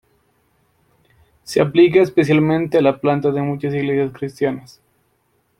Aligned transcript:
Se 1.43 1.61
aplica 1.61 2.01
especialmente 2.01 2.75
a 2.75 2.81
la 2.81 2.97
planta 2.99 3.29
de 3.29 3.43
muchas 3.43 3.75
iglesias 3.75 4.11
cristianas. 4.11 4.81